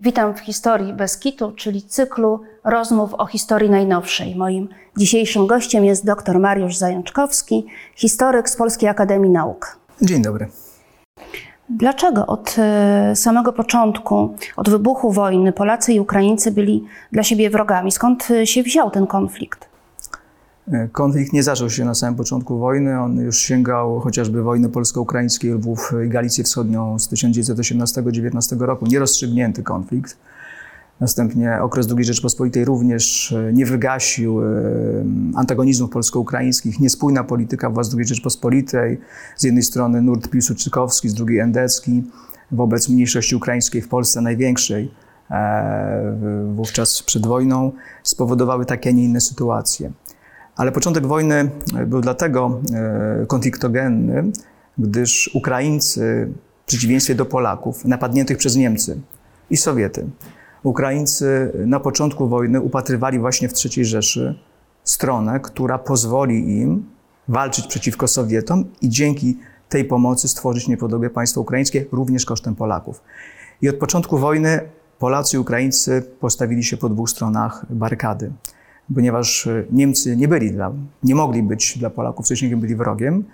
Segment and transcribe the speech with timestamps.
[0.00, 4.36] Witam w historii Beskitu, czyli cyklu rozmów o historii najnowszej.
[4.36, 9.78] Moim dzisiejszym gościem jest dr Mariusz Zajączkowski, historyk z Polskiej Akademii Nauk.
[10.02, 10.48] Dzień dobry.
[11.68, 17.92] Dlaczego od e, samego początku, od wybuchu wojny, Polacy i Ukraińcy byli dla siebie wrogami?
[17.92, 19.67] Skąd e, się wziął ten konflikt?
[20.72, 23.00] E, konflikt nie zaczął się na samym początku wojny.
[23.00, 28.86] On już sięgał chociażby wojny polsko-ukraińskiej Lwów i Galicję Wschodnią z 1918-19 roku.
[28.86, 30.16] Nierozstrzygnięty konflikt.
[31.00, 34.40] Następnie okres II Rzeczpospolitej również nie wygasił
[35.34, 36.80] antagonizmów polsko-ukraińskich.
[36.80, 38.98] Niespójna polityka władz II Rzeczpospolitej.
[39.36, 42.02] Z jednej strony nurt Piłsudczykowski, z drugiej Endecki
[42.52, 44.90] wobec mniejszości ukraińskiej w Polsce największej
[46.54, 49.92] wówczas przed wojną spowodowały takie, a nie inne sytuacje.
[50.58, 51.50] Ale początek wojny
[51.86, 52.60] był dlatego
[53.26, 54.24] konfliktogenny,
[54.78, 56.28] gdyż Ukraińcy,
[56.62, 59.00] w przeciwieństwie do Polaków, napadniętych przez Niemcy
[59.50, 60.06] i Sowiety,
[60.62, 64.38] Ukraińcy na początku wojny upatrywali właśnie w III Rzeszy
[64.84, 66.84] stronę, która pozwoli im
[67.28, 73.02] walczyć przeciwko Sowietom i dzięki tej pomocy stworzyć niepodległe państwo ukraińskie, również kosztem Polaków.
[73.62, 74.60] I od początku wojny
[74.98, 78.32] Polacy i Ukraińcy postawili się po dwóch stronach barykady,
[78.94, 80.72] ponieważ Niemcy nie byli dla,
[81.02, 83.24] nie mogli być dla Polaków sojusznikiem, byli wrogiem.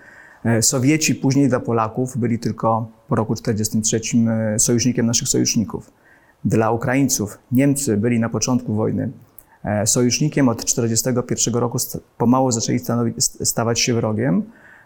[0.60, 5.90] Sowieci później dla Polaków byli tylko po roku 1943 sojusznikiem naszych sojuszników
[6.44, 7.38] dla Ukraińców.
[7.52, 9.10] Niemcy byli na początku wojny
[9.84, 11.78] sojusznikiem, od 1941 roku
[12.18, 14.42] pomału zaczęli stanowić, stawać się wrogiem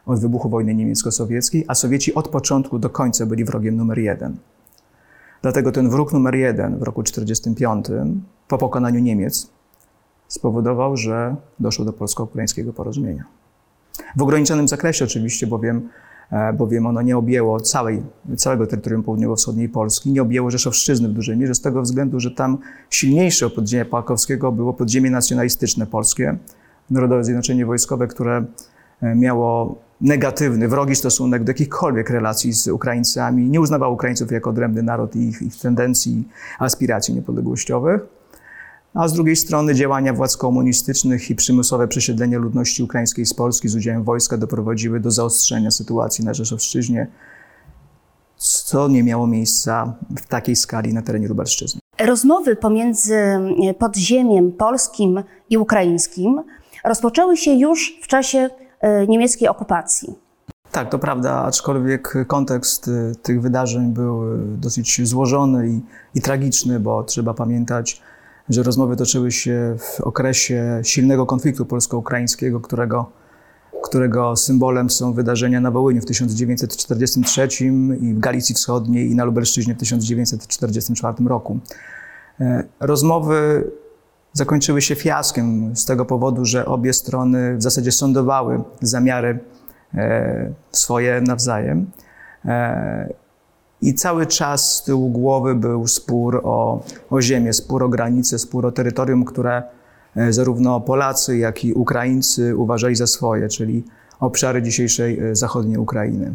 [0.07, 4.37] od wybuchu wojny niemiecko-sowieckiej, a Sowieci od początku do końca byli wrogiem numer jeden.
[5.43, 7.87] Dlatego ten wróg numer jeden w roku 1945
[8.49, 9.51] po pokonaniu Niemiec
[10.29, 13.25] spowodował, że doszło do polsko-ukraińskiego porozumienia.
[14.17, 15.89] W ograniczonym zakresie oczywiście, bowiem
[16.55, 18.03] bowiem ono nie objęło całej,
[18.37, 22.59] całego terytorium południowo-wschodniej Polski, nie objęło Rzeszowszczyzny w dużej mierze, z tego względu, że tam
[22.91, 26.39] silniejsze od podziemia Pałakowskiego było podziemie nacjonalistyczne polskie,
[26.91, 28.45] Narodowe Zjednoczenie Wojskowe, które
[29.03, 35.17] miało negatywny, wrogi stosunek do jakichkolwiek relacji z Ukraińcami, nie uznawało Ukraińców jako odrębny naród
[35.17, 38.18] i ich, ich tendencji, aspiracji niepodległościowych
[38.99, 43.77] a z drugiej strony działania władz komunistycznych i przymusowe przesiedlenie ludności ukraińskiej z Polski z
[43.77, 47.07] udziałem wojska doprowadziły do zaostrzenia sytuacji na Rzeszowszczyźnie,
[48.37, 51.81] co nie miało miejsca w takiej skali na terenie Lubelszczyzny.
[52.07, 53.19] Rozmowy pomiędzy
[53.79, 56.43] podziemiem polskim i ukraińskim
[56.85, 58.51] rozpoczęły się już w czasie
[59.09, 60.15] niemieckiej okupacji.
[60.73, 62.91] Tak, to prawda, aczkolwiek kontekst
[63.23, 64.23] tych wydarzeń był
[64.57, 65.81] dosyć złożony i,
[66.15, 68.03] i tragiczny, bo trzeba pamiętać,
[68.49, 73.13] że rozmowy toczyły się w okresie silnego konfliktu polsko-ukraińskiego, którego,
[73.83, 77.49] którego symbolem są wydarzenia na Wołyniu w 1943
[78.01, 81.59] i w Galicji Wschodniej i na Lubelszczyźnie w 1944 roku.
[82.81, 83.65] Rozmowy
[84.33, 89.39] zakończyły się fiaskiem z tego powodu, że obie strony w zasadzie sądowały zamiary
[90.73, 91.91] swoje nawzajem.
[93.83, 98.67] I cały czas z tyłu głowy był spór o, o ziemię, spór o granice, spór
[98.67, 99.63] o terytorium, które
[100.31, 103.85] zarówno Polacy, jak i Ukraińcy uważali za swoje, czyli
[104.21, 106.35] obszary dzisiejszej zachodniej Ukrainy.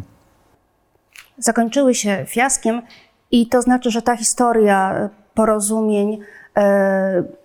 [1.38, 2.82] Zakończyły się fiaskiem
[3.30, 6.18] i to znaczy, że ta historia porozumień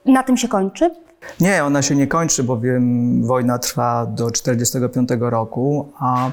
[0.05, 0.91] na tym się kończy?
[1.39, 6.31] Nie, ona się nie kończy, bowiem wojna trwa do 1945 roku, a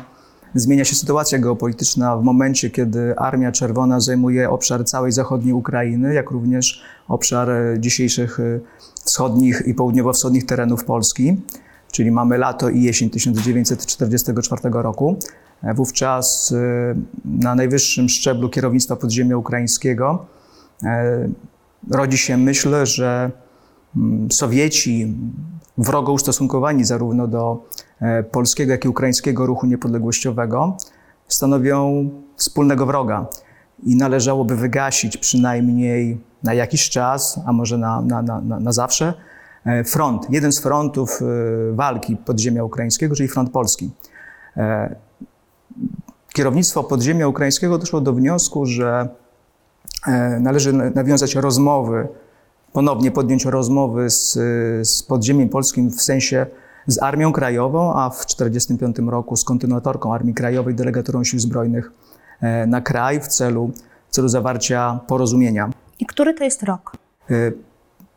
[0.56, 6.31] zmienia się sytuacja geopolityczna w momencie, kiedy Armia Czerwona zajmuje obszar całej zachodniej Ukrainy, jak
[6.31, 8.39] również obszar dzisiejszych
[9.05, 11.41] wschodnich i południowo-wschodnich terenów Polski.
[11.93, 15.16] Czyli mamy lato i jesień 1944 roku.
[15.75, 16.55] Wówczas
[17.25, 20.27] na najwyższym szczeblu kierownictwa podziemia ukraińskiego
[21.91, 23.31] rodzi się myśl, że
[24.31, 25.15] Sowieci,
[25.78, 27.65] wrogo ustosunkowani zarówno do
[28.31, 30.77] polskiego, jak i ukraińskiego ruchu niepodległościowego,
[31.29, 33.27] stanowią wspólnego wroga
[33.83, 39.15] i należałoby wygasić przynajmniej na jakiś czas, a może na, na, na, na zawsze,
[39.87, 41.21] front, jeden z frontów
[41.72, 43.91] walki podziemia ukraińskiego, czyli front polski.
[46.33, 49.09] Kierownictwo podziemia ukraińskiego doszło do wniosku, że
[50.41, 52.09] należy nawiązać rozmowy,
[52.72, 54.33] ponownie podjąć rozmowy z,
[54.89, 56.47] z podziemiem polskim w sensie
[56.86, 61.92] z Armią Krajową, a w 1945 roku z kontynuatorką Armii Krajowej, delegaturą Sił Zbrojnych
[62.66, 63.71] na kraj w celu,
[64.09, 65.71] w celu zawarcia porozumienia.
[65.98, 66.97] I który to jest rok?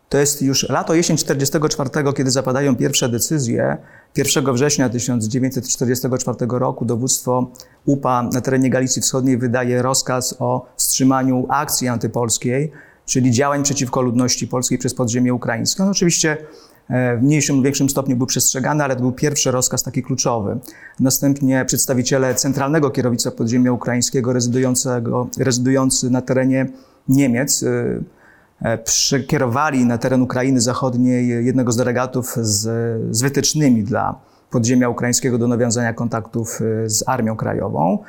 [0.09, 3.77] To jest już lato, jesień 1944, kiedy zapadają pierwsze decyzje.
[4.17, 7.51] 1 września 1944 roku dowództwo
[7.85, 12.71] UPA na terenie Galicji Wschodniej wydaje rozkaz o wstrzymaniu akcji antypolskiej,
[13.05, 15.83] czyli działań przeciwko ludności polskiej przez podziemie ukraińskie.
[15.83, 16.45] On oczywiście e,
[16.89, 20.59] w mniejszym lub większym stopniu był przestrzegany, ale to był pierwszy rozkaz taki kluczowy.
[20.99, 26.69] Następnie przedstawiciele centralnego kierownictwa podziemia ukraińskiego rezydującego, rezydujący na terenie
[27.09, 27.63] Niemiec
[28.61, 32.61] e, przekierowali na teren Ukrainy Zachodniej jednego z delegatów z,
[33.15, 34.15] z wytycznymi dla
[34.51, 37.99] podziemia ukraińskiego do nawiązania kontaktów e, z Armią Krajową.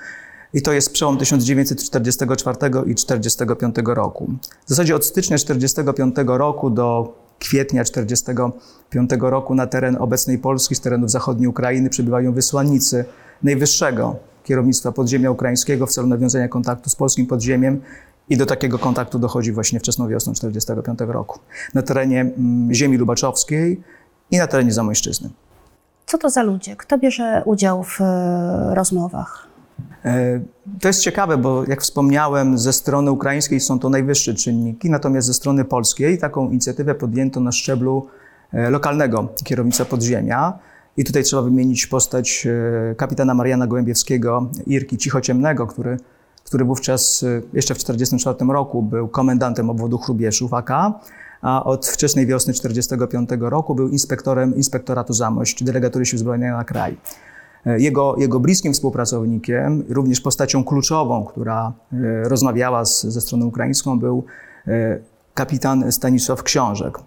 [0.55, 2.56] I to jest przełom 1944
[2.87, 4.31] i 1945 roku.
[4.67, 10.81] W zasadzie od stycznia 1945 roku do kwietnia 1945 roku na teren obecnej Polski, z
[10.81, 13.04] terenów zachodniej Ukrainy przybywają wysłannicy
[13.42, 17.81] najwyższego kierownictwa podziemia ukraińskiego w celu nawiązania kontaktu z polskim podziemiem
[18.28, 21.38] i do takiego kontaktu dochodzi właśnie wczesną wiosną 1945 roku
[21.75, 23.82] na terenie mm, ziemi lubaczowskiej
[24.31, 25.31] i na terenie Zamojszczyzny.
[26.06, 26.76] Co to za ludzie?
[26.76, 29.50] Kto bierze udział w e, rozmowach?
[30.05, 30.41] E,
[30.81, 35.35] To jest ciekawe, bo jak wspomniałem, ze strony ukraińskiej są to najwyższe czynniki, natomiast ze
[35.35, 38.06] strony polskiej taką inicjatywę podjęto na szczeblu
[38.52, 40.58] e, lokalnego kierownictwa podziemia.
[40.97, 45.97] I tutaj trzeba wymienić postać e, kapitana Mariana Gołębiewskiego, Irki Cichociemnego, który,
[46.44, 50.70] który wówczas jeszcze w 1944 roku był komendantem obwodu Chrubieszów AK,
[51.43, 56.96] a od wczesnej wiosny 1945 roku był inspektorem Inspektoratu Zamość, delegatury Sił Zbrojnych na kraj.
[57.66, 63.98] E, Jego, jego bliskim współpracownikiem, również postacią kluczową, która e, rozmawiała z, ze stroną ukraińską,
[63.98, 64.24] był
[64.66, 64.98] e,
[65.34, 66.98] kapitan Stanisław Książek.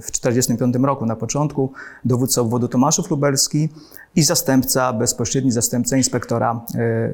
[0.00, 1.72] W 1945 roku na początku
[2.04, 3.68] dowódca obwodu Tomaszów Lubelski
[4.16, 6.60] i zastępca, bezpośredni zastępca inspektora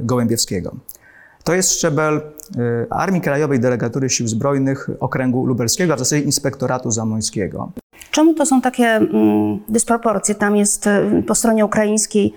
[0.00, 0.76] Gołębiewskiego.
[1.44, 2.20] To jest szczebel
[2.90, 7.72] Armii Krajowej Delegatury Sił Zbrojnych Okręgu Lubelskiego, a w zasadzie Inspektoratu Zamońskiego.
[8.12, 10.34] Czemu to są takie mm, dysproporcje?
[10.34, 12.34] Tam jest e, po stronie ukraińskiej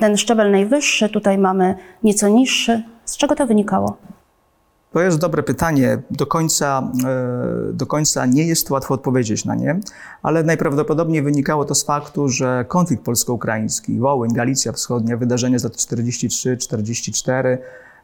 [0.00, 2.82] ten szczebel najwyższy, tutaj mamy nieco niższy.
[3.04, 3.96] Z czego to wynikało?
[4.92, 6.02] To jest dobre pytanie.
[6.10, 9.80] Do końca, e, do końca nie jest łatwo odpowiedzieć na nie,
[10.22, 15.72] ale najprawdopodobniej wynikało to z faktu, że konflikt polsko-ukraiński, Wołyń, Galicja Wschodnia, wydarzenia z lat
[15.72, 17.58] 43-44,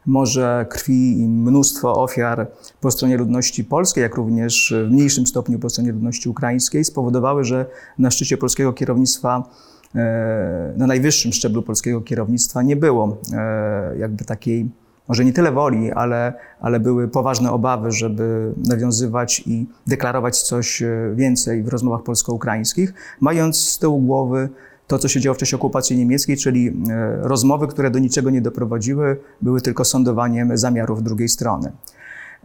[0.05, 2.47] morze krwi i mnóstwo ofiar
[2.81, 7.65] po stronie ludności polskiej, jak również w mniejszym stopniu po stronie ludności ukraińskiej, spowodowały, że
[7.97, 9.49] na szczycie polskiego kierownictwa
[9.95, 14.69] e, na najwyższym szczeblu polskiego kierownictwa nie było e, jakby takiej
[15.09, 21.11] może nie tyle woli, ale, ale były poważne obawy, żeby nawiązywać i deklarować coś e,
[21.15, 24.49] więcej w rozmowach polsko-ukraińskich, mając z tyłu głowy
[24.89, 26.73] to, co się działo w czasie okupacji niemieckiej, czyli e,
[27.21, 31.71] rozmowy, które do niczego nie doprowadziły, były tylko sądowaniem zamiarów drugiej strony.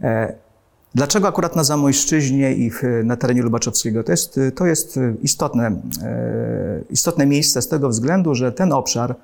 [0.03, 0.33] E,
[0.95, 2.71] Dlaczego akurat na Zamojszczyźnie i
[3.03, 4.03] na terenie Lubaczowskiego?
[4.03, 9.15] To jest, to jest istotne, e, istotne miejsce z tego względu, że ten obszar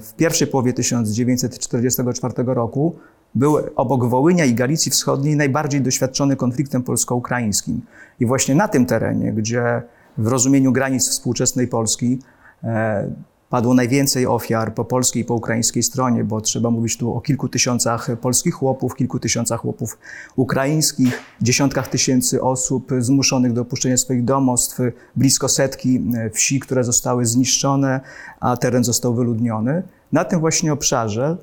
[0.00, 2.96] w pierwszej połowie 1944 roku
[3.34, 7.80] był obok Wołynia i Galicji Wschodniej najbardziej doświadczony konfliktem polsko-ukraińskim.
[8.20, 9.82] I właśnie na tym terenie, gdzie
[10.18, 12.18] w rozumieniu granic współczesnej Polski
[13.54, 17.48] padło najwięcej ofiar po polskiej i po ukraińskiej stronie, bo trzeba mówić tu o kilku
[17.48, 19.98] tysiącach polskich chłopów, kilku tysiącach chłopów
[20.36, 24.80] ukraińskich, dziesiątkach tysięcy osób zmuszonych do opuszczenia swoich domostw,
[25.16, 28.00] blisko setki e, wsi, które zostały zniszczone,
[28.40, 29.82] a teren został wyludniony.
[30.12, 31.36] Na tym właśnie obszarze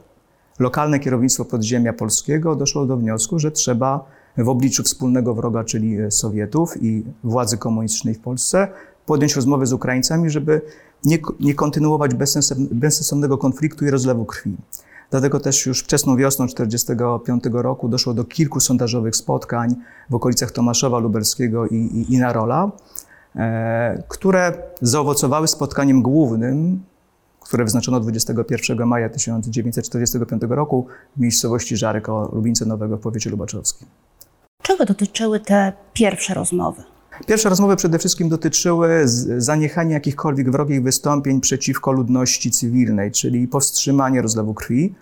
[0.60, 4.06] lokalne kierownictwo podziemia polskiego doszło do wniosku, że trzeba
[4.38, 8.68] w obliczu wspólnego wroga, czyli Sowietów i władzy komunistycznej w Polsce,
[9.06, 10.62] podjąć rozmowy z Ukraińcami, żeby
[11.04, 14.58] nie, nie kontynuować bezsensowne- bezsensownego konfliktu i rozlewu krwi.
[15.12, 19.76] Dlatego też już wczesną wiosną 1945 roku doszło do kilku sondażowych spotkań
[20.10, 22.72] w okolicach Tomaszowa Lubelskiego i, i, i Narola,
[23.36, 26.84] e, które zaowocowały spotkaniem głównym,
[27.40, 33.88] które wyznaczono 21 maja 1945 roku w miejscowości Żary koło Lubince Nowego w powiecie lubaczowskim.
[34.62, 36.84] Czego dotyczyły te pierwsze rozmowy?
[37.28, 39.02] Pierwsze rozmowy przede wszystkim dotyczyły
[39.38, 44.96] zaniechania jakichkolwiek wrogich wystąpień przeciwko ludności cywilnej, czyli powstrzymanie rozlewu krwi.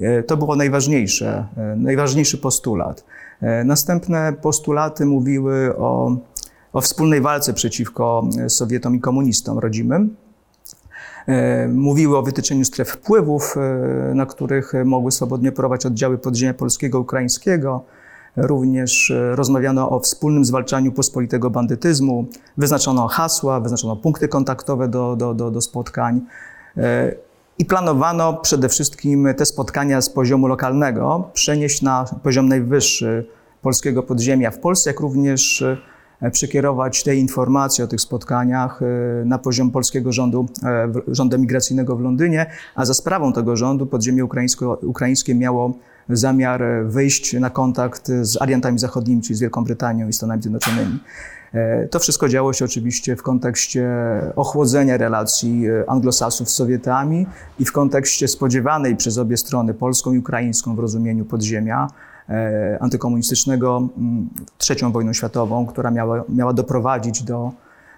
[0.00, 3.04] E, To było najważniejsze, e, najważniejszy postulat.
[3.40, 6.16] E, Następne postulaty mówiły o,
[6.72, 10.16] o wspólnej walce przeciwko Sowietom i komunistom rodzimym.
[11.68, 13.56] Mówiły o wytyczeniu stref wpływów,
[14.14, 17.84] na których mogły swobodnie operować oddziały podziemia polskiego, ukraińskiego.
[18.36, 25.34] Również e, rozmawiano o wspólnym zwalczaniu pospolitego bandytyzmu, wyznaczono hasła, wyznaczono punkty kontaktowe do, do,
[25.34, 26.20] do, do spotkań.
[26.76, 27.14] E,
[27.58, 33.26] i planowano przede wszystkim te spotkania z poziomu lokalnego przenieść na poziom najwyższy
[33.62, 35.62] polskiego podziemia w Polsce, jak również
[36.20, 38.80] e, przekierować te informacje o tych spotkaniach
[39.24, 40.46] na poziom polskiego rządu,
[41.08, 44.24] rządu emigracyjnego w Londynie, a za sprawą tego rządu podziemie
[44.82, 45.72] ukraińskie miało
[46.08, 50.98] zamiar wyjść na kontakt z aliantami zachodnimi, czyli z Wielką Brytanią i Stanami Zjednoczonymi.
[51.54, 53.90] E, To wszystko działo się oczywiście w kontekście
[54.36, 57.26] ochłodzenia relacji e, anglosasów z Sowietami
[57.58, 61.88] i w kontekście spodziewanej przez obie strony, polską i ukraińską w rozumieniu podziemia
[62.28, 63.88] e, antykomunistycznego,
[64.58, 67.52] trzecią wojną światową, która miała, miała doprowadzić do,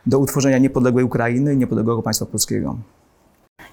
[0.07, 2.77] do utworzenia niepodległej Ukrainy i niepodległego państwa polskiego.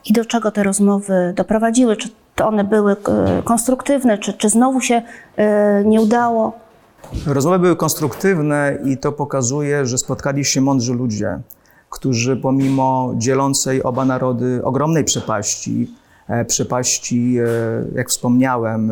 [0.05, 1.96] I do czego te rozmowy doprowadziły?
[1.96, 5.01] Czy to one były e, konstruktywne, czy, czy znowu się
[5.38, 6.53] e, nie udało?
[7.27, 11.39] Rozmowy były konstruktywne i to pokazuje, że spotkali się mądrzy ludzie,
[11.89, 15.96] którzy pomimo dzielącej oba narody ogromnej przepaści,
[16.27, 17.38] e, przepaści,
[17.96, 18.91] jak wspomniałem,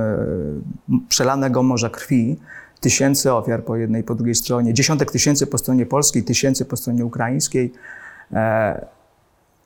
[1.10, 2.40] przelanego morza krwi,
[2.82, 6.78] tysięcy ofiar po jednej i po drugiej stronie, dziesiątek tysięcy po stronie polskiej, tysięcy po
[6.78, 7.74] stronie ukraińskiej,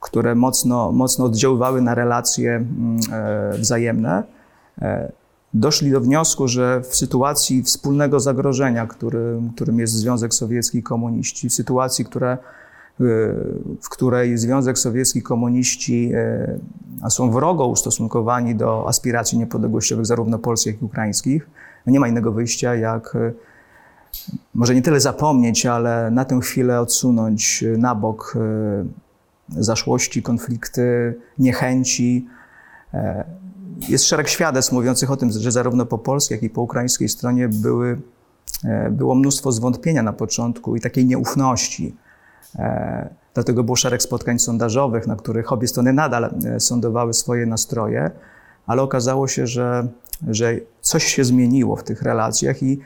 [0.03, 4.24] które mocno, mocno oddziaływały na relacje mm, e, wzajemne,
[4.81, 5.12] e,
[5.53, 11.50] doszli do wniosku, że w sytuacji wspólnego zagrożenia, którym, którym jest Związek Sowiecki i komuniści,
[11.50, 12.38] w sytuacji, które,
[13.01, 13.05] y,
[13.81, 16.12] w której Związek Sowiecki i komuniści
[17.10, 21.48] są wrogo ustosunkowani do aspiracji niepodległościowych zarówno polskich, jak i ukraińskich,
[21.88, 23.17] nie ma innego wyjścia, jak
[24.53, 28.38] może nie tyle zapomnieć, ale na tę chwilę odsunąć na bok
[29.57, 32.27] zaszłości, konflikty, niechęci.
[32.93, 33.24] E,
[33.89, 37.50] Jest szereg świadectw mówiących o tym, że zarówno po polskiej, jak i po ukraińskiej stronie
[37.50, 38.01] były,
[38.63, 41.95] e, było mnóstwo zwątpienia na początku i takiej nieufności.
[42.55, 48.12] E, Dlatego było szereg spotkań sondażowych, na których obie strony nadal sądowały swoje nastroje,
[48.67, 49.88] ale okazało się, że,
[50.27, 52.79] że coś się zmieniło w tych relacjach i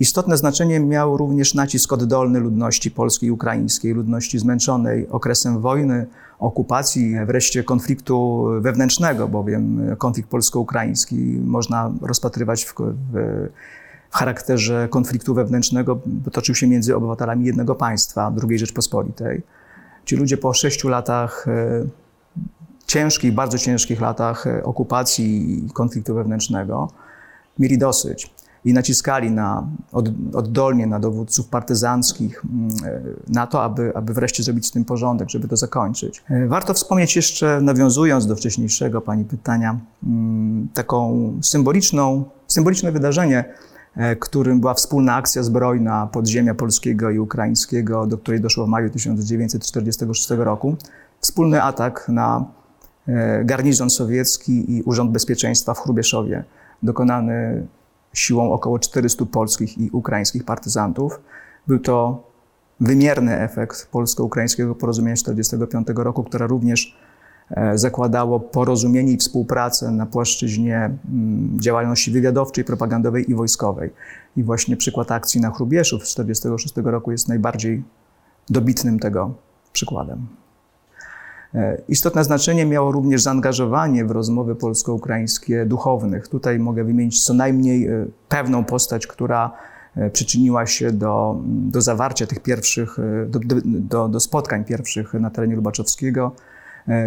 [0.00, 6.06] Istotne znaczenie miał również nacisk oddolny ludności polskiej ukraińskiej, ludności zmęczonej okresem wojny,
[6.38, 13.48] okupacji, wreszcie konfliktu wewnętrznego, bowiem konflikt polsko-ukraiński można rozpatrywać w, w,
[14.10, 16.00] w charakterze konfliktu wewnętrznego,
[16.32, 19.42] toczył się między obywatelami jednego państwa, II Rzeczpospolitej.
[20.04, 21.84] Ci ludzie po sześciu latach e,
[22.86, 26.92] ciężkich, bardzo ciężkich latach e, okupacji i konfliktu wewnętrznego
[27.58, 33.96] mieli dosyć i naciskali na, od, oddolnie na dowódców partyzanckich, mm, e, na to, aby,
[33.96, 36.22] aby wreszcie zrobić z tym porządek, żeby to zakończyć.
[36.30, 43.44] E, Warto wspomnieć jeszcze, nawiązując do wcześniejszego Pani pytania, mm, taką symboliczną, symboliczne wydarzenie,
[43.96, 48.90] e, którym była wspólna akcja zbrojna podziemia polskiego i ukraińskiego, do której doszło w maju
[48.90, 50.76] 1946 roku.
[51.20, 52.44] Wspólny atak na
[53.44, 56.44] garnizon sowiecki i Urząd Bezpieczeństwa w Chrubieszowie,
[56.82, 57.66] dokonany
[58.12, 61.20] siłą około 400 polskich i ukraińskich partyzantów.
[61.66, 62.22] Był to
[62.80, 66.96] wymierny efekt polsko-ukraińskiego porozumienia 1945 roku, które również
[67.50, 73.90] e, zakładało porozumienie i współpracę na płaszczyźnie mm, działalności wywiadowczej, propagandowej i wojskowej.
[74.36, 77.82] I właśnie przykład akcji na Chrubieszów z 1946 roku jest najbardziej
[78.50, 79.34] dobitnym tego
[79.72, 80.39] przykładem.
[81.54, 86.28] E, Istotne znaczenie miało również zaangażowanie w rozmowy polsko-ukraińskie duchownych.
[86.28, 89.50] Tutaj mogę wymienić co najmniej e, pewną postać, która
[89.96, 95.56] e, przyczyniła się do, do zawarcia tych pierwszych, do, do, do, spotkań pierwszych na terenie
[95.56, 96.32] Lubaczowskiego,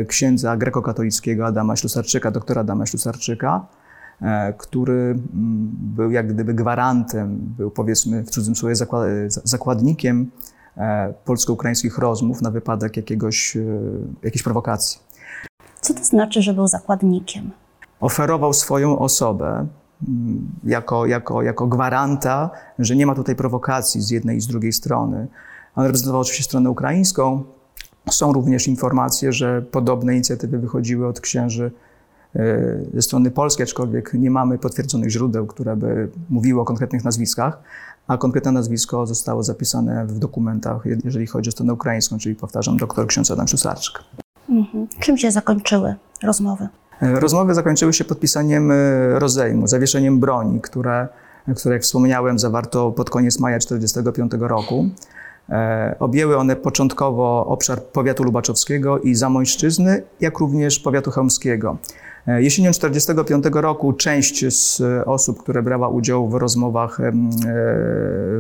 [0.08, 3.66] księdza grekokatolickiego Adama Ślusarczyka, doktora Adama Ślusarczyka,
[4.58, 5.20] który mm,
[5.96, 10.32] był jak gdyby gwarantem, był powiedzmy w cudzysłowie zakła- za- zakładnikiem
[11.26, 13.62] polsko-ukraińskich rozmów na wypadek jakiegoś, e,
[14.24, 15.00] jakiejś prowokacji.
[15.82, 17.52] Co to znaczy, że był zakładnikiem?
[18.00, 19.68] Oferował swoją osobę
[20.08, 22.50] mm, jako, jako, jako gwaranta,
[22.80, 25.28] że nie ma tutaj prowokacji z jednej i z drugiej strony.
[25.76, 27.44] On reprezentował oczywiście stronę ukraińską.
[28.10, 31.72] Są również informacje, że podobne inicjatywy wychodziły od księży
[32.36, 32.40] e,
[32.94, 37.64] ze strony polskiej, aczkolwiek nie mamy potwierdzonych źródeł, które by mówiły o konkretnych nazwiskach,
[38.08, 42.78] a konkretne nazwisko zostało zapisane w dokumentach, je- jeżeli chodzi o stronę ukraińską, czyli powtarzam,
[42.78, 44.00] doktor ksiądz Adam Szusarczyk.
[44.50, 44.88] Mhm.
[45.00, 46.68] Czym się zakończyły rozmowy?
[47.02, 48.76] E, Rozmowy zakończyły się podpisaniem e,
[49.20, 51.08] rozejmu, zawieszeniem broni, które,
[51.58, 54.86] które, jak wspomniałem, zawarto pod koniec maja 1945 roku.
[55.50, 61.78] E, Objęły one początkowo obszar powiatu lubaczowskiego i Zamojszczyzny, jak również powiatu chełmskiego.
[62.28, 67.12] E, Jesienią 1945 roku część z osób, które brała udział w rozmowach e,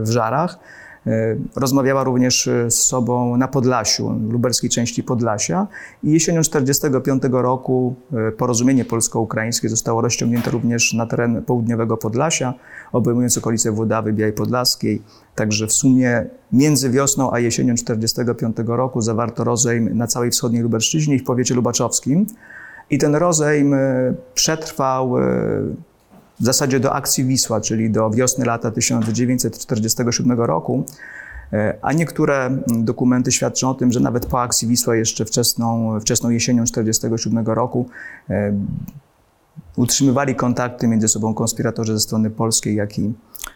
[0.01, 0.59] w Żarach,
[1.55, 5.67] Rozmawiała również e, z sobą na Podlasiu, lubelskiej części Podlasia
[6.03, 12.53] i jesienią 1945 roku e, porozumienie polsko-ukraińskie zostało rozciągnięte również na teren południowego Podlasia,
[12.91, 15.01] obejmując okolice Włodawy, Białej Podlaskiej.
[15.35, 21.15] Także w sumie między wiosną a jesienią 1945 roku zawarto rozejm na całej wschodniej Lubelszczyźnie
[21.15, 22.25] i w powiecie lubaczowskim.
[22.89, 25.23] I ten rozejm e, przetrwał e,
[26.39, 30.85] w zasadzie do akcji Wisła, czyli do wiosny lata 1947 roku.
[31.53, 36.29] E, A niektóre dokumenty świadczą o tym, że nawet po akcji Wisła jeszcze wczesną, wczesną
[36.29, 37.89] jesienią 1947 roku
[38.29, 38.53] e,
[39.75, 43.13] utrzymywali kontakty między sobą konspiratorzy ze strony polskiej, jak i,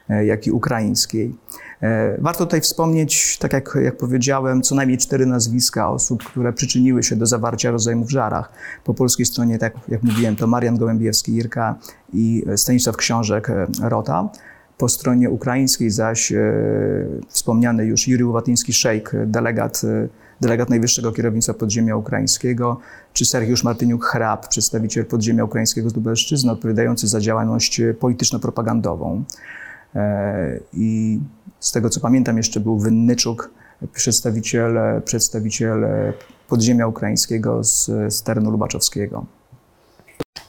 [0.09, 1.35] jak i ukraińskiej.
[1.81, 7.03] E, Warto tutaj wspomnieć, tak jak, jak powiedziałem, co najmniej cztery nazwiska osób, które przyczyniły
[7.03, 8.51] się do zawarcia rozejmu w Żarach.
[8.83, 11.75] Po polskiej stronie, tak jak mówiłem, to Marian Gołębiewski, Irka
[12.13, 13.67] i Stanisław Książek e.
[14.77, 16.53] Po stronie ukraińskiej zaś e,
[17.27, 20.07] wspomniany już Jury Łatyński-Szejk, delegat, e,
[20.41, 22.79] delegat najwyższego kierownictwa podziemia ukraińskiego,
[23.13, 29.23] czy Sergiusz Martyniuk-Hrab, przedstawiciel podziemia ukraińskiego z Lubelszczyzny, odpowiadający za działalność e, polityczno-propagandową.
[29.95, 31.19] E, I
[31.59, 33.49] z tego co pamiętam, jeszcze był Wynnyczuk,
[33.93, 35.85] przedstawiciel, przedstawiciel
[36.47, 39.25] podziemia ukraińskiego z, z terenu lubaczowskiego.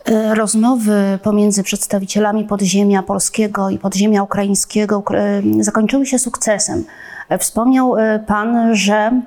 [0.04, 6.84] E, Rozmowy pomiędzy przedstawicielami podziemia polskiego i podziemia ukraińskiego e, zakończyły się sukcesem.
[7.38, 7.94] Wspomniał
[8.26, 9.20] Pan, że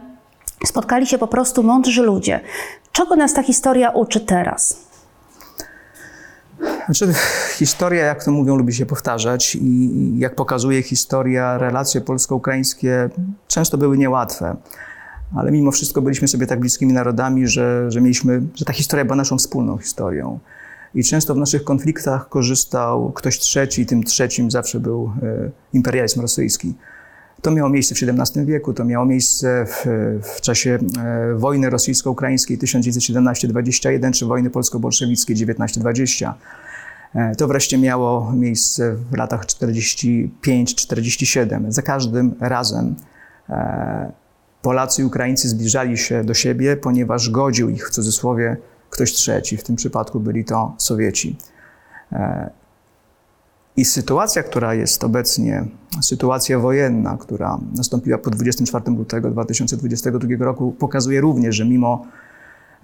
[0.66, 2.40] spotkali się po prostu mądrzy ludzie.
[2.92, 4.91] Czego nas ta historia uczy teraz?
[6.86, 7.14] Znaczy,
[7.56, 13.10] historia, jak to mówią, lubi się powtarzać i jak pokazuje historia, relacje polsko-ukraińskie
[13.48, 14.56] często były niełatwe.
[15.36, 19.16] Ale mimo wszystko byliśmy sobie tak bliskimi narodami, że, że mieliśmy, że ta historia była
[19.16, 20.40] naszą wspólną historią.
[20.96, 26.22] I często w naszych konfliktach korzystał ktoś trzeci, i tym trzecim zawsze był e, imperializm
[26.22, 26.74] rosyjski.
[27.42, 29.86] To miało miejsce w XVII wieku, to miało miejsce w,
[30.24, 36.34] w czasie e, wojny rosyjsko-ukraińskiej 1917-21 czy wojny polsko-bolszewickiej 1920.
[37.16, 41.72] E, To wreszcie miało miejsce w latach 45-47.
[41.72, 42.96] Za każdym razem
[43.50, 44.12] e,
[44.62, 48.58] Polacy i Ukraińcy zbliżali się do siebie, ponieważ godził ich w cudzysłowie
[48.90, 49.58] ktoś trzeci.
[49.58, 51.38] W tym przypadku byli to Sowieci.
[53.78, 55.66] I sytuacja, która jest obecnie,
[56.02, 62.06] sytuacja wojenna, która nastąpiła po 24 lutego 2022 roku, pokazuje również, że mimo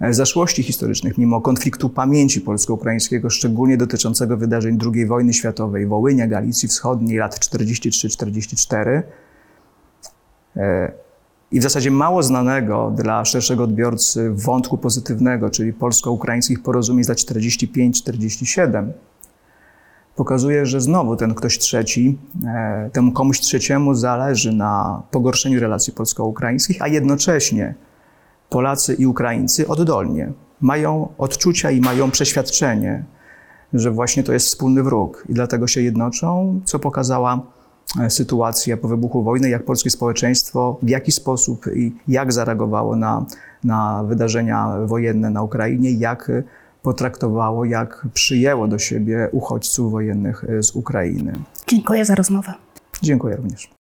[0.00, 6.68] e, zaszłości historycznych, mimo konfliktu pamięci polsko-ukraińskiego, szczególnie dotyczącego wydarzeń II wojny światowej, Wołynia, Galicji
[6.68, 9.02] Wschodniej, lat 43-44,
[10.56, 10.92] e,
[11.50, 17.18] i w zasadzie mało znanego dla szerszego odbiorcy wątku pozytywnego, czyli polsko-ukraińskich porozumień z lat
[17.18, 18.92] 45-47,
[20.18, 26.82] pokazuje, że znowu ten ktoś trzeci, e, temu komuś trzeciemu zależy na pogorszeniu relacji polsko-ukraińskich,
[26.82, 27.74] a jednocześnie
[28.48, 33.04] Polacy i Ukraińcy oddolnie mają odczucia i mają przeświadczenie,
[33.72, 37.40] że właśnie to jest wspólny wróg i dlatego się jednoczą, co pokazała
[38.00, 43.26] e, sytuacja po wybuchu wojny, jak polskie społeczeństwo, w jaki sposób i jak zareagowało na,
[43.64, 46.30] na wydarzenia wojenne na Ukrainie, jak
[46.82, 51.32] potraktowało, jak przyjęło do siebie uchodźców wojennych e, z Ukrainy.
[51.66, 52.54] Dziękuję za rozmowę.
[53.02, 53.77] Dziękuję również.